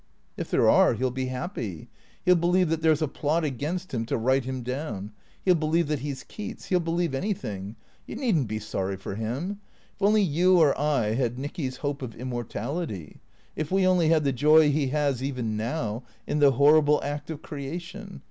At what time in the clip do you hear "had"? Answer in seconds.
11.13-11.37, 14.09-14.23